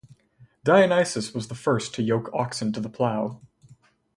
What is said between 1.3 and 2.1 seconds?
was the first to